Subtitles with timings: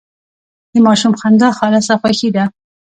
[0.73, 2.43] د ماشوم خندا خالصه خوښي ده.